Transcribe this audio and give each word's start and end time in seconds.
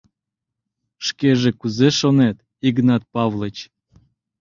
—Шкеже 1.07 1.51
кузе 1.59 1.89
шонет, 1.99 2.37
Игнат 2.67 3.03
Павлыч? 3.13 3.57